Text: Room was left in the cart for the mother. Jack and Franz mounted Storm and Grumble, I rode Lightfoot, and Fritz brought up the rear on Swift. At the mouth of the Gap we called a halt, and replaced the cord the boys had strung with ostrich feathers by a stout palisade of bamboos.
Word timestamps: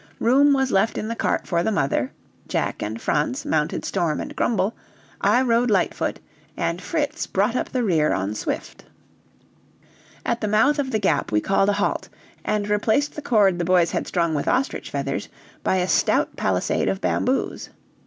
Room 0.17 0.51
was 0.51 0.71
left 0.71 0.97
in 0.97 1.09
the 1.09 1.15
cart 1.15 1.45
for 1.45 1.61
the 1.61 1.71
mother. 1.71 2.11
Jack 2.47 2.81
and 2.81 2.99
Franz 2.99 3.45
mounted 3.45 3.85
Storm 3.85 4.19
and 4.19 4.35
Grumble, 4.35 4.73
I 5.23 5.43
rode 5.43 5.69
Lightfoot, 5.69 6.17
and 6.57 6.81
Fritz 6.81 7.27
brought 7.27 7.55
up 7.55 7.69
the 7.69 7.83
rear 7.83 8.11
on 8.11 8.33
Swift. 8.33 8.85
At 10.25 10.41
the 10.41 10.47
mouth 10.47 10.79
of 10.79 10.89
the 10.89 10.97
Gap 10.97 11.31
we 11.31 11.39
called 11.39 11.69
a 11.69 11.73
halt, 11.73 12.09
and 12.43 12.67
replaced 12.67 13.15
the 13.15 13.21
cord 13.21 13.59
the 13.59 13.63
boys 13.63 13.91
had 13.91 14.07
strung 14.07 14.33
with 14.33 14.47
ostrich 14.47 14.89
feathers 14.89 15.29
by 15.63 15.75
a 15.75 15.87
stout 15.87 16.35
palisade 16.35 16.87
of 16.89 16.99
bamboos. 16.99 17.69